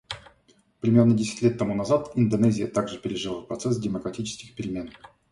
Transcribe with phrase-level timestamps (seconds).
[0.79, 4.89] Примерно десять лет тому назад Индонезия также пережила процесс демократических перемен.